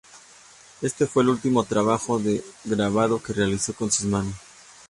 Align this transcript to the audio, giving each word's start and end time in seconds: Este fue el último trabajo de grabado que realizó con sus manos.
Este 0.81 1.05
fue 1.05 1.21
el 1.21 1.29
último 1.29 1.63
trabajo 1.63 2.17
de 2.17 2.43
grabado 2.63 3.21
que 3.21 3.33
realizó 3.33 3.75
con 3.75 3.91
sus 3.91 4.07
manos. 4.07 4.33